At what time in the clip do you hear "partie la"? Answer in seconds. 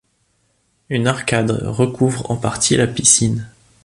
2.35-2.87